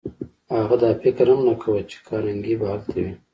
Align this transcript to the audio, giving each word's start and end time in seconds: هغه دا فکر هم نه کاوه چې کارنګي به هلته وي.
هغه 0.57 0.75
دا 0.83 0.89
فکر 1.01 1.25
هم 1.31 1.39
نه 1.47 1.53
کاوه 1.61 1.81
چې 1.89 1.97
کارنګي 2.07 2.53
به 2.59 2.65
هلته 2.71 2.97
وي. 3.03 3.13